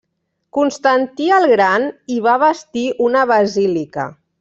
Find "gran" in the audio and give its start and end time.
1.53-1.87